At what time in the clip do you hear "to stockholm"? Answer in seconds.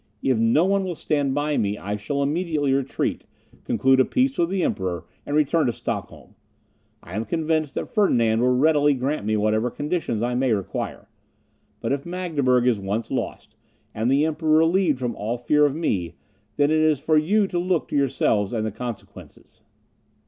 5.67-6.33